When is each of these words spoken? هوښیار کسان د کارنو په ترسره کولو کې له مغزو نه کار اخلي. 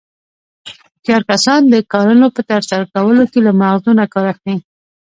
هوښیار 0.95 1.23
کسان 1.31 1.61
د 1.73 1.75
کارنو 1.93 2.27
په 2.35 2.41
ترسره 2.49 2.85
کولو 2.93 3.23
کې 3.31 3.39
له 3.47 3.51
مغزو 3.61 3.91
نه 3.99 4.05
کار 4.13 4.25
اخلي. 4.33 4.55